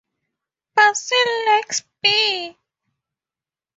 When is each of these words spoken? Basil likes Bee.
Basil 0.73 1.45
likes 1.45 1.83
Bee. 2.01 2.57